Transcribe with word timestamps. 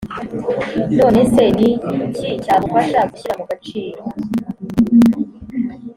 none 0.99 1.21
se 1.33 1.43
ni 1.57 1.69
iki 2.05 2.29
cyagufasha 2.43 2.99
gushyira 3.09 3.31
mu 3.37 3.43
gaciro? 3.49 4.01